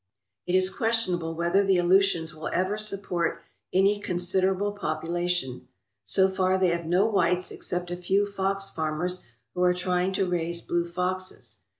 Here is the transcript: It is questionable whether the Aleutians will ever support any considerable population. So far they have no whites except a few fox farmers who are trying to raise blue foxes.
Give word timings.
It 0.47 0.55
is 0.55 0.71
questionable 0.73 1.35
whether 1.35 1.63
the 1.63 1.77
Aleutians 1.77 2.33
will 2.33 2.49
ever 2.51 2.75
support 2.75 3.43
any 3.71 3.99
considerable 3.99 4.71
population. 4.71 5.67
So 6.03 6.27
far 6.27 6.57
they 6.57 6.69
have 6.69 6.87
no 6.87 7.05
whites 7.05 7.51
except 7.51 7.91
a 7.91 7.95
few 7.97 8.25
fox 8.25 8.71
farmers 8.71 9.23
who 9.53 9.61
are 9.61 9.75
trying 9.75 10.11
to 10.13 10.25
raise 10.27 10.59
blue 10.63 10.85
foxes. 10.85 11.57